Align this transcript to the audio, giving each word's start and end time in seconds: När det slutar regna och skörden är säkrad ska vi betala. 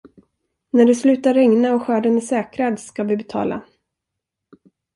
När 0.69 0.85
det 0.85 0.95
slutar 0.95 1.33
regna 1.33 1.73
och 1.75 1.81
skörden 1.81 2.17
är 2.17 2.21
säkrad 2.21 2.79
ska 2.79 3.03
vi 3.03 3.17
betala. 3.17 3.61